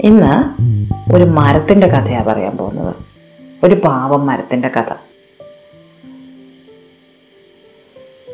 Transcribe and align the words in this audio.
ഇന്ന് 0.00 0.62
ഒരു 1.12 1.24
മരത്തിന്റെ 1.24 1.86
കഥയാണ് 1.86 2.26
പറയാൻ 2.26 2.56
പോകുന്നത്. 2.56 2.94
ഒരു 3.64 3.74
പാവം 3.74 4.26
മരത്തിന്റെ 4.26 4.68
കഥ. 4.68 4.92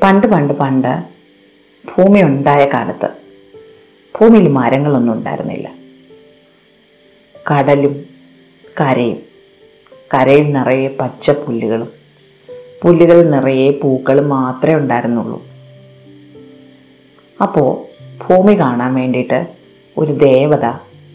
പണ്ട് 0.03 0.27
പണ്ട് 0.27 0.54
പണ്ട് 0.54 1.04
ഭൂമി 1.85 2.22
ഉണ്ടായ 2.22 2.64
കാലത്ത് 2.64 3.09
ഭൂമിയിൽ 4.21 4.48
മരങ്ങളൊന്നും 4.48 5.12
ഉണ്ടായിരുന്നില്ല. 5.12 5.73
കടലും 7.52 8.05
കരയും 8.80 9.16
കരയിൽ 10.14 10.52
നിറയെ 10.52 10.96
പച്ച 11.00 11.30
പുല്ലുകളും 11.30 11.89
പുല്ലുകളിൽ 12.82 13.30
നിറയെ 13.30 13.71
പൂക്കളും 13.71 14.29
മാത്രമേ 14.29 14.75
ഉണ്ടായിരുന്നുള്ളൂ. 14.75 15.43
അപ്പോൾ 17.43 17.91
ഭൂമി 18.27 18.61
കാണാൻ 18.61 18.95
വേണ്ടിയിട്ട് 18.95 19.59
ഒരു 20.01 20.12
ദേവത 20.12 20.71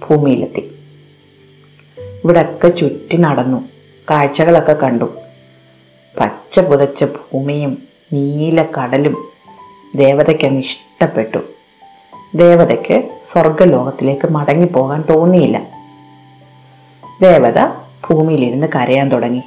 ഭൂമിയിലെത്തി. 0.08 0.76
ഇവിടെയൊക്കെ 2.23 2.68
ചുറ്റി 2.68 3.18
നടന്നു. 3.18 3.70
കാഴ്ചകളൊക്കെ 4.12 4.73
കണ്ടു. 4.73 5.14
പച്ച 6.20 6.59
പുതച്ച 6.59 7.04
ഭൂമിയും 7.04 7.84
നീല 8.14 8.64
കടലും 8.64 9.28
ദേവതയ്ക്ക് 9.95 10.45
അങ്ങ് 10.45 10.59
ഇഷ്ടപ്പെട്ടു. 10.59 11.38
ദേവതയ്ക്ക് 12.36 13.20
സ്വർഗലോകത്തിലേക്ക് 13.23 14.32
മടങ്ങിപ്പോകാൻ 14.32 15.04
തോന്നിയില്ല. 15.09 15.62
ദേവത 17.22 17.67
ഭൂമിയിലിരുന്ന് 18.09 18.67
കരയാൻ 18.76 19.09
തുടങ്ങി. 19.12 19.42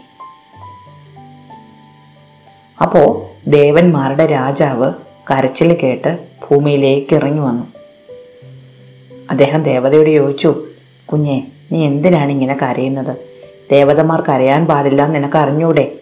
അപ്പോൾ 2.82 3.08
ദേവന്മാരുടെ 3.50 4.26
രാജാവ് 4.26 4.92
കരച്ചിൽ 5.30 5.78
കേട്ട് 5.82 6.18
ഭൂമിയിലേക്ക് 6.50 7.14
ഇറങ്ങി 7.14 7.40
വന്നു. 7.40 7.77
അദ്ദേഹം 9.30 9.62
ദേവതയോട് 9.62 10.10
ചോദിച്ചു 10.10 10.64
കുഞ്ഞെ 11.12 11.44
നീ 11.72 11.86
എന്തിനാണ് 11.86 12.32
ഇങ്ങനെ 12.32 12.56
കരയുന്നത്? 12.62 13.16
ദേവതമാർ 13.70 14.20
കരയാൻ 14.20 14.66
പാടില്ല 14.66 15.04
എന്ന് 15.04 15.14
നിനക്ക് 15.14 15.36
അറിഞ്ഞൂടെ? 15.36 15.92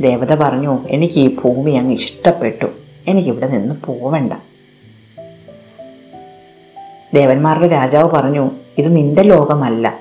ദേവത 0.00 0.34
പറഞ്ഞു 0.34 0.78
എനിക്ക് 0.88 1.20
ഈ 1.20 1.36
ഭൂമി 1.36 1.70
അങ്ങ് 1.70 1.94
ഇഷ്ടപ്പെട്ടു. 1.94 2.66
എനിക്കിവിടെ 3.08 3.46
നിന്ന് 3.46 3.74
പോവണ്ട. 3.84 4.32
ദേവന്മാരുടെ 7.14 7.68
രാജാവ് 7.68 8.10
പറഞ്ഞു 8.10 8.50
ഇത് 8.78 8.96
നിന്റെ 8.96 9.22
ലോകമല്ല. 9.22 9.98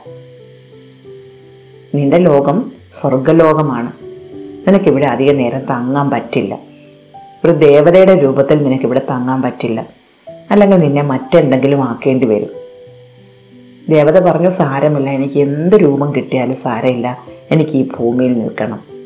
നിന്റെ 1.96 2.18
ലോകം 2.18 2.72
സ്വർഗലോകമാണ് 3.02 3.92
നിനക്കിവിടെ 4.68 5.06
അധിക 5.06 5.32
നേരം 5.32 5.60
തങ്ങാൻ 5.60 6.10
പറ്റില്ല. 6.10 6.60
ഒരു 7.46 7.52
ദേവതയുടെ 7.52 8.24
രൂപത്തിൽ 8.24 8.64
നിനക്കിവിടെ 8.64 9.00
തങ്ങാൻ 9.00 9.42
പറ്റില്ല. 9.42 9.97
അല്ലെങ്കിൽ 10.52 10.78
നിന്നെ 10.78 11.02
മറ്റെന്തെങ്കിലും 11.02 11.84
ആക്കേണ്ടി 11.84 12.26
വരും. 12.26 12.50
ദേവത 13.90 14.20
പറഞ്ഞു 14.20 14.50
സാരമില്ല. 14.50 15.10
എനിക്ക് 15.10 15.40
എന്ത് 15.40 15.76
രൂപം 15.76 16.16
കിട്ടിയാലും 16.16 16.56
സാരമില്ല. 16.56 17.26
എനിക്ക് 17.52 17.72
ഈ 17.72 17.88
ഭൂമിയിൽ 17.88 18.34
നിൽക്കണം. 18.34 18.98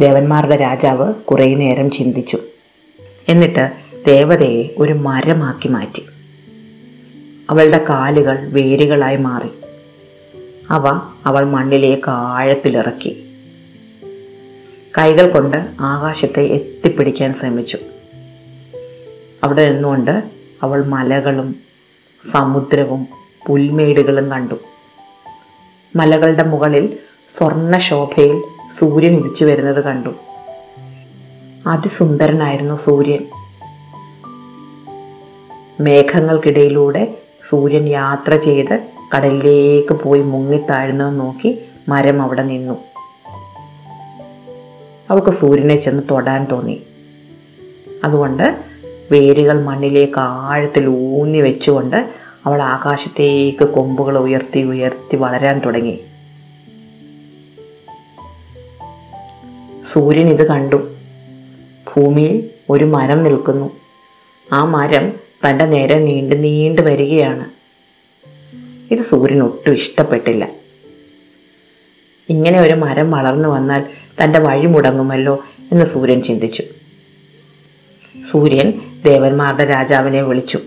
ദേവന്മാരുടെ 0.00 0.56
രാജാവ് 0.56 1.14
കുറേ 1.14 1.54
നേരം 1.54 1.90
ചിന്തിച്ചു. 1.90 2.38
എന്നിട്ട് 3.28 3.72
ദേവതയെ 4.06 4.74
ഒരു 4.78 4.92
മരമാക്കി 4.92 5.68
മാറ്റി. 5.68 6.02
അവളുടെ 7.50 7.84
കാലുകൾ 7.90 8.48
വേരുകളായി 8.48 9.16
മാറി. 9.16 9.48
അവ 10.70 10.86
അവൾ 11.26 11.44
മണ്ണിലേക്ക് 11.44 12.10
ആഴത്തിലിറക്കി. 12.10 13.31
കൈകൾ 14.98 15.30
കൊണ്ട് 15.30 15.66
ആകാശത്തെ 15.80 16.40
എത്തിപ്പിടിക്കാൻ 16.40 17.34
ശ്രമിച്ചു. 17.34 17.78
അവിടെ 19.44 19.72
നിന്നുകൊണ്ട് 19.72 20.22
അവൾ 20.62 20.84
മലകളും 20.84 21.56
സമുദ്രവും 22.30 23.06
പുൽമേടുകളും 23.46 24.30
കണ്ടു. 24.30 24.54
മലകളുടെ 25.96 26.42
മുകളിൽ 26.42 26.98
സ്വർണ 27.28 27.78
ശോഭയിൽ 27.78 28.42
സൂര്യൻ 28.70 29.16
ഉദിച്ചു 29.16 29.44
വരുന്നത് 29.44 29.84
കണ്ടു. 29.84 30.14
അതിസുന്ദരനായിരുന്നു 31.66 32.74
സൂര്യൻ. 32.74 33.26
മേഘങ്ങൾക്കിടയിലൂടെ 35.80 37.18
സൂര്യൻ 37.42 37.88
യാത്ര 37.88 38.36
ചെയ്ത് 38.36 38.86
കടലിലേക്ക് 39.16 39.92
പോയി 39.92 40.20
മുങ്ങിത്താഴുന്നത് 40.20 41.20
നോക്കി 41.20 41.62
മരം 41.88 42.22
അവിടെ 42.22 42.42
നിന്നു. 42.42 42.91
അവൾക്ക് 45.10 45.30
സൂര്യനെ 45.30 45.76
ചെന്ന് 45.76 46.02
തൊടാൻ 46.10 46.46
തോന്നി. 46.52 46.82
അതുകൊണ്ട് 48.04 48.64
വേരുകൾ 49.10 49.62
മണ്ണിലേക്ക് 49.62 50.18
ആഴത്തിൽ 50.18 50.86
ഊന്നി 50.86 51.38
വെച്ചുകൊണ്ട് 51.38 52.10
അവൾ 52.46 52.62
ആകാശത്തേക്ക് 52.62 53.64
കൊമ്പുകൾ 53.64 54.18
ഉയർത്തി 54.18 54.60
ഉയർത്തി 54.60 55.16
വളരാൻ 55.16 55.58
തുടങ്ങി. 55.58 56.00
സൂര്യൻ 59.80 60.28
ഇത് 60.28 60.48
കണ്ടു. 60.48 60.94
ഭൂമിയിൽ 61.94 62.50
ഒരു 62.70 62.84
മരം 62.84 63.22
നിൽക്കുന്നു. 63.22 63.70
ആ 64.52 64.64
മരം 64.64 65.12
തന്റെ 65.48 65.64
നേരെ 65.64 65.98
നീണ്ടു 65.98 66.36
നീണ്ടു 66.36 66.82
വരികയാണ്. 66.82 67.44
ഇത് 68.90 69.00
സൂര്യൻ 69.00 69.42
ഒട്ടും 69.42 69.72
ഇഷ്ടപ്പെട്ടില്ല. 69.72 70.61
ഇങ്ങനെ 72.28 72.60
ഒരു 72.60 72.74
മരം 72.74 73.10
വളർന്നു 73.10 73.48
വന്നാൽ 73.48 73.84
തന്റെ 74.24 74.38
വഴി 74.38 74.66
മുടങ്ങുമല്ലോ 74.66 75.44
എന്ന് 75.72 75.84
സൂര്യൻ 75.84 76.22
ചിന്തിച്ചു. 76.22 76.62
സൂര്യൻ 78.22 78.80
ദേവന്മാരുടെ 79.04 79.64
രാജാവിനെ 79.64 80.22
വിളിച്ചു. 80.22 80.58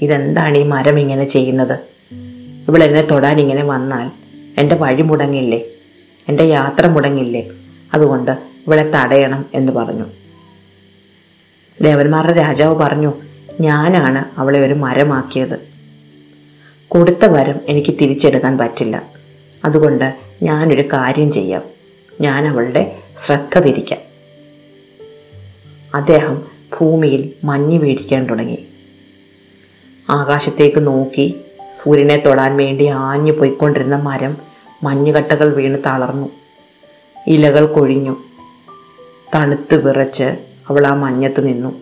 ഇതെന്താണ് 0.00 0.58
ഈ 0.58 0.62
മരം 0.62 1.00
ഇങ്ങനെ 1.00 1.28
ചെയ്യുന്നത്? 1.28 1.78
ഇവളെന്നെ 2.68 3.02
തൊടാൻ 3.02 3.40
ഇങ്ങനെ 3.40 3.62
വന്നാൽ 3.62 4.10
എന്റെ 4.58 4.74
വഴി 4.74 5.02
മുടങ്ങില്ലേ? 5.02 5.64
എന്റെ 6.28 6.44
യാത്ര 6.44 6.86
മുടങ്ങില്ലേ? 6.86 7.50
അതുകൊണ്ട് 7.94 8.30
ഇവളെ 8.66 8.90
തടയണം 8.90 9.44
എന്ന് 9.54 9.72
പറഞ്ഞു. 9.72 10.04
ദേവന്മാരുടെ 11.82 12.32
രാജാവ് 12.32 12.78
പറഞ്ഞു 12.78 13.14
ഞാനാണ് 13.60 14.40
അവളെ 14.40 14.60
ഒരു 14.60 14.74
മരമാക്കിയത്. 14.74 15.58
കൊടുത്ത 16.88 17.24
വരം 17.24 17.54
എനിക്ക് 17.68 17.94
തിരിച്ചെടുക്കാൻ 18.00 18.58
പറ്റില്ല. 18.58 19.02
അതുകൊണ്ട് 19.64 20.27
ഞാനൊരു 20.42 20.82
കാര്യം 20.82 21.32
ചെയ്യാം. 21.32 21.62
ഞാൻ 22.20 22.46
അവളുടെ 22.46 22.96
ശ്രദ്ധ 23.16 23.58
തിരിക്കാം. 23.58 23.98
അദ്ദേഹം 25.94 26.42
ഭൂമിയിൽ 26.78 27.32
മഞ്ഞ് 27.44 27.78
വീടിക്കാൻ 27.78 28.26
തുടങ്ങി. 28.26 28.66
ആകാശത്തേക്ക് 30.10 30.86
നോക്കി 30.86 31.40
സൂര്യനെ 31.82 32.22
തൊടാൻ 32.26 32.56
വേണ്ടി 32.56 32.86
ആഞ്ഞു 32.86 33.32
പോയിക്കൊണ്ടിരുന്ന 33.32 33.96
മരം 33.96 34.36
മഞ്ഞുകട്ടകൾ 34.82 35.54
വീണ് 35.54 35.78
തളർന്നു. 35.86 36.28
ഇലകൾ 37.26 37.66
കൊഴിഞ്ഞു. 37.66 38.16
തണുത്ത് 39.34 39.86
വിറച്ച് 39.86 40.36
അവൾ 40.68 40.86
ആ 40.86 40.94
മഞ്ഞത്ത് 40.94 41.46
നിന്നു. 41.46 41.80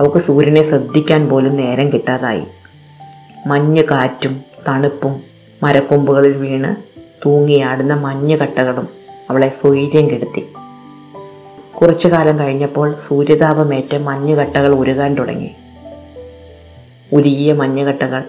അവൾക്ക് 0.00 0.18
സൂര്യനെ 0.18 0.62
ശ്രദ്ധിക്കാൻ 0.62 1.28
പോലും 1.28 1.56
നേരം 1.56 1.92
കിട്ടാതായി. 1.92 2.42
മഞ്ഞ് 3.46 3.84
കാറ്റും 3.84 4.42
തണുപ്പും 4.68 5.22
മരക്കൊമ്പുകളിൽ 5.62 6.32
വീണ് 6.32 6.91
തൂങ്ങിയാടുന്ന 7.26 7.94
മഞ്ഞുകട്ടകളും 7.94 8.88
അവളെ 9.30 9.48
സ്വൈര്യം 9.48 10.10
കെടുത്തി. 10.10 10.52
കുറച്ചു 11.74 12.08
കാലം 12.08 12.38
കഴിഞ്ഞപ്പോൾ 12.38 12.96
സൂര്യതാപമേറ്റ് 12.96 13.98
മഞ്ഞുകട്ടകൾ 13.98 14.74
ഉരുകാൻ 14.74 15.14
തുടങ്ങി. 15.14 15.50
ഉരുകിയ 17.12 17.52
മഞ്ഞുകട്ടകൾ 17.52 18.24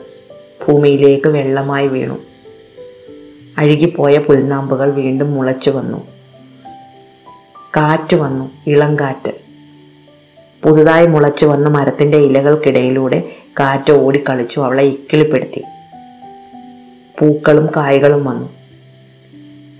ഭൂമിയിലേക്ക് 0.67 1.27
വെള്ളമായി 1.27 1.87
വീണു. 1.87 2.17
അഴുകിപ്പോയ 3.57 4.17
പുൽനാമ്പുകൾ 4.17 4.91
വീണ്ടും 4.91 5.33
മുളച്ചു 5.33 5.71
വന്നു. 5.71 6.07
കാറ്റ് 7.77 8.15
വന്നു 8.15 8.51
ഇളം 8.67 8.95
കാറ്റ്. 8.95 9.31
പുതുതായി 10.63 11.07
മുളച്ചു 11.07 11.45
വന്ന 11.45 11.69
മരത്തിന്റെ 11.69 12.17
ഇലകൾക്കിടയിലൂടെ 12.17 13.23
കാറ്റ് 13.59 13.93
ഓടിക്കളിച്ചു 13.93 14.59
അവളെ 14.59 14.83
ഇക്കിളിപ്പെടുത്തി. 14.83 15.63
പൂക്കളും 17.19 17.69
കായകളും 17.77 18.25
വന്നു. 18.25 18.62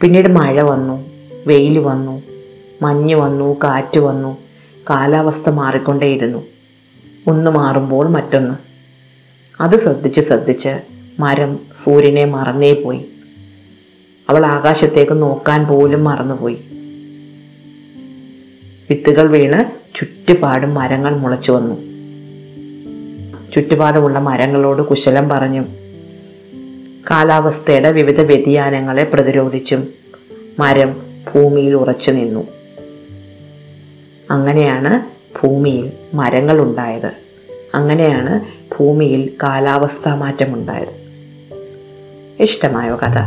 പിന്നീട് 0.03 0.27
മഴ 0.27 0.61
വന്നു 0.61 1.09
വെയിൽ 1.47 1.79
വന്നു 1.79 2.21
മഞ്ഞ് 2.81 3.15
വന്നു 3.15 3.57
കാറ്റ് 3.63 3.99
വന്നു 3.99 4.37
കാലാവസ്ഥ 4.89 5.49
മാറിക്കൊണ്ടേയിരുന്നു. 5.49 6.43
ഒന്ന് 7.27 7.51
മാറുമ്പോൾ 7.51 8.09
മറ്റൊന്ന്. 8.09 8.55
അത് 9.61 9.77
ശ്രദ്ധിച്ച് 9.77 10.21
ശ്രദ്ധിച്ച് 10.21 10.81
മരം 11.19 11.59
സൂര്യനെ 11.83 12.25
മറന്നേ 12.25 12.73
പോയി. 12.73 13.05
അവൾ 14.29 14.45
ആകാശത്തേക്ക് 14.45 15.21
നോക്കാൻ 15.21 15.67
പോലും 15.67 16.03
മറന്നുപോയി. 16.03 16.57
വിത്തുകൾ 18.89 19.27
വീണ് 19.27 19.95
ചുറ്റുപാടും 19.95 20.73
മരങ്ങൾ 20.73 21.17
മുളച്ചു 21.17 21.51
വന്നു. 21.51 21.75
ചുറ്റുപാടുമുള്ള 23.51 24.19
മരങ്ങളോട് 24.19 24.81
കുശലം 24.81 25.29
പറഞ്ഞും 25.29 25.82
കാലാവസ്ഥയുടെ 27.11 27.91
വിവിധ 27.91 28.21
വ്യതിയാനങ്ങളെ 28.21 29.03
പ്രതിരോധിച്ചും 29.03 29.87
മരം 30.59 31.01
ഭൂമിയിൽ 31.33 31.73
ഉറച്ചു 31.73 32.11
നിന്നു. 32.11 32.47
അങ്ങനെയാണ് 34.31 35.13
ഭൂമിയിൽ 35.41 35.91
മരങ്ങൾ 36.13 36.61
ഉണ്ടായത് 36.61 37.11
അങ്ങനെയാണ് 37.75 38.45
ഭൂമിയിൽ 38.79 39.33
കാലാവസ്ഥാ 39.43 40.15
മാറ്റമുണ്ടായത്. 40.15 41.03
ഇഷ്ടമായ 42.39 42.89
കഥ? 42.89 43.17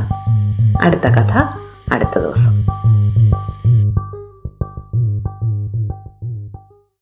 അടുത്ത 0.80 1.06
കഥ 1.06 1.42
അടുത്ത 1.92 2.18
ദിവസം. 2.18 2.75